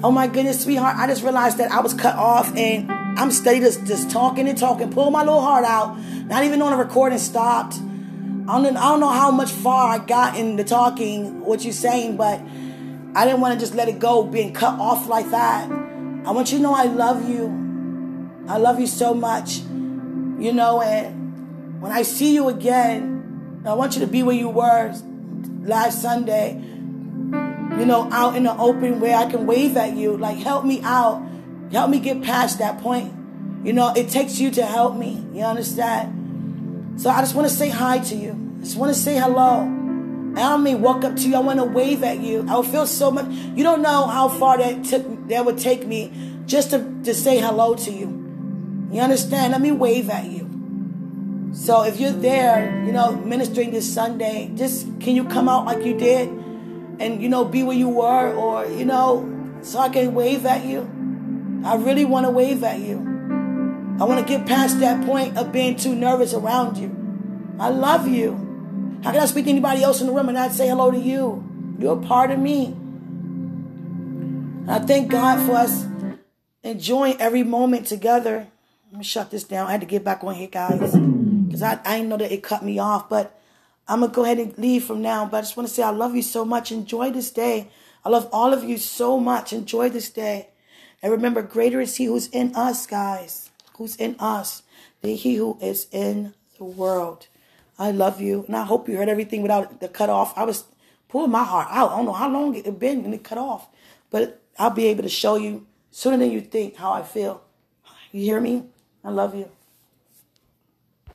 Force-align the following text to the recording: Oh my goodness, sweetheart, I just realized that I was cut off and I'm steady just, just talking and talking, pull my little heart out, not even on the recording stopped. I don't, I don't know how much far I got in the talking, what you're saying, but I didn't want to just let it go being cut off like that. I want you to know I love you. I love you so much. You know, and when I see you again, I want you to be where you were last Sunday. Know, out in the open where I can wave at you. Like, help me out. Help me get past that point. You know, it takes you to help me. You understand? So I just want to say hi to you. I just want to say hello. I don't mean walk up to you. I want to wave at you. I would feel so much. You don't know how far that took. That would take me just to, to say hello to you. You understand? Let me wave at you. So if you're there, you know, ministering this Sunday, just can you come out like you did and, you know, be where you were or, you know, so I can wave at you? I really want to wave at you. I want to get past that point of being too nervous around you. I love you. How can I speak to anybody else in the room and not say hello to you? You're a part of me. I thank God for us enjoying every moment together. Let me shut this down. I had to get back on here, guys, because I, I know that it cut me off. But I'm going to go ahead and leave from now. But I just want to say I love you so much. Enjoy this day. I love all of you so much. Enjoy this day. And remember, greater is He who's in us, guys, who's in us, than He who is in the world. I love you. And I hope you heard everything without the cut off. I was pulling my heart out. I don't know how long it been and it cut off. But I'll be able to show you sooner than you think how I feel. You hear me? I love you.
Oh 0.00 0.12
my 0.12 0.28
goodness, 0.28 0.62
sweetheart, 0.62 0.96
I 0.96 1.08
just 1.08 1.24
realized 1.24 1.58
that 1.58 1.72
I 1.72 1.80
was 1.80 1.92
cut 1.92 2.14
off 2.14 2.54
and 2.54 2.88
I'm 3.18 3.32
steady 3.32 3.58
just, 3.58 3.84
just 3.84 4.08
talking 4.12 4.48
and 4.48 4.56
talking, 4.56 4.92
pull 4.92 5.10
my 5.10 5.24
little 5.24 5.40
heart 5.40 5.64
out, 5.64 5.98
not 6.26 6.44
even 6.44 6.62
on 6.62 6.70
the 6.70 6.76
recording 6.76 7.18
stopped. 7.18 7.74
I 7.74 8.62
don't, 8.62 8.76
I 8.76 8.90
don't 8.90 9.00
know 9.00 9.08
how 9.10 9.32
much 9.32 9.50
far 9.50 9.90
I 9.90 9.98
got 9.98 10.36
in 10.36 10.54
the 10.54 10.62
talking, 10.62 11.40
what 11.44 11.64
you're 11.64 11.72
saying, 11.72 12.16
but 12.16 12.40
I 13.16 13.24
didn't 13.24 13.40
want 13.40 13.54
to 13.54 13.60
just 13.60 13.74
let 13.74 13.88
it 13.88 13.98
go 13.98 14.22
being 14.22 14.54
cut 14.54 14.78
off 14.78 15.08
like 15.08 15.30
that. 15.32 15.68
I 15.68 16.30
want 16.30 16.52
you 16.52 16.58
to 16.58 16.62
know 16.62 16.74
I 16.74 16.84
love 16.84 17.28
you. 17.28 17.46
I 18.46 18.58
love 18.58 18.78
you 18.78 18.86
so 18.86 19.14
much. 19.14 19.58
You 19.58 20.52
know, 20.52 20.80
and 20.80 21.82
when 21.82 21.90
I 21.90 22.02
see 22.02 22.34
you 22.34 22.48
again, 22.48 23.62
I 23.66 23.74
want 23.74 23.94
you 23.94 24.00
to 24.02 24.06
be 24.06 24.22
where 24.22 24.36
you 24.36 24.48
were 24.48 24.94
last 25.62 26.00
Sunday. 26.00 26.62
Know, 27.88 28.06
out 28.12 28.36
in 28.36 28.42
the 28.42 28.54
open 28.54 29.00
where 29.00 29.16
I 29.16 29.30
can 29.30 29.46
wave 29.46 29.74
at 29.78 29.96
you. 29.96 30.14
Like, 30.14 30.36
help 30.36 30.66
me 30.66 30.82
out. 30.82 31.26
Help 31.72 31.88
me 31.88 31.98
get 31.98 32.22
past 32.22 32.58
that 32.58 32.82
point. 32.82 33.14
You 33.64 33.72
know, 33.72 33.94
it 33.94 34.10
takes 34.10 34.38
you 34.38 34.50
to 34.52 34.66
help 34.66 34.94
me. 34.94 35.24
You 35.32 35.42
understand? 35.42 37.00
So 37.00 37.08
I 37.08 37.20
just 37.20 37.34
want 37.34 37.48
to 37.48 37.54
say 37.54 37.70
hi 37.70 37.98
to 37.98 38.14
you. 38.14 38.32
I 38.58 38.62
just 38.62 38.76
want 38.76 38.94
to 38.94 39.00
say 39.00 39.16
hello. 39.16 39.62
I 40.36 40.40
don't 40.50 40.64
mean 40.64 40.82
walk 40.82 41.02
up 41.02 41.16
to 41.16 41.28
you. 41.28 41.34
I 41.34 41.38
want 41.38 41.60
to 41.60 41.64
wave 41.64 42.02
at 42.04 42.20
you. 42.20 42.44
I 42.46 42.58
would 42.58 42.66
feel 42.66 42.86
so 42.86 43.10
much. 43.10 43.26
You 43.30 43.64
don't 43.64 43.80
know 43.80 44.06
how 44.06 44.28
far 44.28 44.58
that 44.58 44.84
took. 44.84 45.28
That 45.28 45.46
would 45.46 45.56
take 45.56 45.86
me 45.86 46.12
just 46.44 46.70
to, 46.70 46.78
to 47.04 47.14
say 47.14 47.38
hello 47.38 47.74
to 47.74 47.90
you. 47.90 48.08
You 48.92 49.00
understand? 49.00 49.52
Let 49.52 49.62
me 49.62 49.72
wave 49.72 50.10
at 50.10 50.26
you. 50.26 51.50
So 51.54 51.84
if 51.84 51.98
you're 51.98 52.12
there, 52.12 52.84
you 52.84 52.92
know, 52.92 53.12
ministering 53.12 53.70
this 53.70 53.90
Sunday, 53.90 54.50
just 54.54 54.84
can 55.00 55.16
you 55.16 55.24
come 55.24 55.48
out 55.48 55.64
like 55.64 55.84
you 55.86 55.96
did 55.96 56.28
and, 56.98 57.22
you 57.22 57.28
know, 57.28 57.44
be 57.44 57.62
where 57.62 57.76
you 57.76 57.88
were 57.88 58.34
or, 58.34 58.66
you 58.66 58.84
know, 58.84 59.58
so 59.62 59.78
I 59.78 59.88
can 59.88 60.14
wave 60.14 60.46
at 60.46 60.64
you? 60.64 60.88
I 61.64 61.76
really 61.76 62.04
want 62.04 62.26
to 62.26 62.30
wave 62.30 62.62
at 62.62 62.78
you. 62.80 62.98
I 64.00 64.04
want 64.04 64.20
to 64.20 64.26
get 64.26 64.46
past 64.46 64.78
that 64.80 65.04
point 65.04 65.36
of 65.36 65.50
being 65.50 65.76
too 65.76 65.94
nervous 65.94 66.32
around 66.32 66.76
you. 66.76 66.94
I 67.58 67.68
love 67.70 68.06
you. 68.06 69.00
How 69.02 69.12
can 69.12 69.20
I 69.20 69.26
speak 69.26 69.44
to 69.44 69.50
anybody 69.50 69.82
else 69.82 70.00
in 70.00 70.06
the 70.06 70.12
room 70.12 70.28
and 70.28 70.36
not 70.36 70.52
say 70.52 70.68
hello 70.68 70.90
to 70.90 70.98
you? 70.98 71.44
You're 71.78 71.98
a 71.98 72.06
part 72.06 72.30
of 72.30 72.38
me. 72.38 72.76
I 74.68 74.78
thank 74.80 75.10
God 75.10 75.44
for 75.46 75.52
us 75.52 75.86
enjoying 76.62 77.20
every 77.20 77.42
moment 77.42 77.86
together. 77.86 78.46
Let 78.90 78.98
me 78.98 79.04
shut 79.04 79.30
this 79.30 79.44
down. 79.44 79.66
I 79.66 79.72
had 79.72 79.80
to 79.80 79.86
get 79.86 80.04
back 80.04 80.22
on 80.24 80.34
here, 80.34 80.48
guys, 80.48 80.94
because 80.94 81.62
I, 81.62 81.80
I 81.84 82.02
know 82.02 82.16
that 82.16 82.32
it 82.32 82.42
cut 82.42 82.64
me 82.64 82.78
off. 82.78 83.08
But 83.08 83.38
I'm 83.88 84.00
going 84.00 84.10
to 84.10 84.14
go 84.14 84.24
ahead 84.24 84.38
and 84.38 84.56
leave 84.58 84.84
from 84.84 85.02
now. 85.02 85.26
But 85.26 85.38
I 85.38 85.40
just 85.40 85.56
want 85.56 85.68
to 85.68 85.74
say 85.74 85.82
I 85.82 85.90
love 85.90 86.14
you 86.14 86.22
so 86.22 86.44
much. 86.44 86.70
Enjoy 86.70 87.10
this 87.10 87.30
day. 87.30 87.70
I 88.04 88.10
love 88.10 88.28
all 88.32 88.52
of 88.52 88.62
you 88.62 88.78
so 88.78 89.18
much. 89.18 89.52
Enjoy 89.52 89.88
this 89.88 90.10
day. 90.10 90.50
And 91.02 91.12
remember, 91.12 91.42
greater 91.42 91.80
is 91.80 91.96
He 91.96 92.04
who's 92.04 92.28
in 92.28 92.54
us, 92.54 92.86
guys, 92.86 93.50
who's 93.76 93.96
in 93.96 94.16
us, 94.18 94.62
than 95.00 95.14
He 95.14 95.36
who 95.36 95.58
is 95.60 95.86
in 95.90 96.34
the 96.58 96.64
world. 96.64 97.28
I 97.78 97.90
love 97.90 98.20
you. 98.20 98.44
And 98.46 98.56
I 98.56 98.64
hope 98.64 98.88
you 98.88 98.96
heard 98.96 99.08
everything 99.08 99.42
without 99.42 99.80
the 99.80 99.88
cut 99.88 100.10
off. 100.10 100.36
I 100.36 100.44
was 100.44 100.64
pulling 101.08 101.30
my 101.30 101.44
heart 101.44 101.68
out. 101.70 101.92
I 101.92 101.96
don't 101.96 102.06
know 102.06 102.12
how 102.12 102.28
long 102.28 102.54
it 102.54 102.78
been 102.78 103.04
and 103.04 103.14
it 103.14 103.24
cut 103.24 103.38
off. 103.38 103.68
But 104.10 104.42
I'll 104.58 104.70
be 104.70 104.86
able 104.86 105.02
to 105.04 105.08
show 105.08 105.36
you 105.36 105.66
sooner 105.90 106.16
than 106.16 106.30
you 106.30 106.40
think 106.40 106.76
how 106.76 106.92
I 106.92 107.02
feel. 107.02 107.42
You 108.12 108.22
hear 108.22 108.40
me? 108.40 108.64
I 109.04 109.10
love 109.10 109.34
you. 109.34 109.50